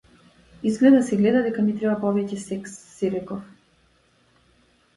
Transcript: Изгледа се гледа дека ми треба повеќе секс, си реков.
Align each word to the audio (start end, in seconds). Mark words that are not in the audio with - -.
Изгледа 0.69 1.01
се 1.09 1.17
гледа 1.19 1.43
дека 1.49 1.65
ми 1.67 1.75
треба 1.81 1.93
повеќе 2.07 2.41
секс, 2.47 2.81
си 2.97 3.13
реков. 3.19 3.47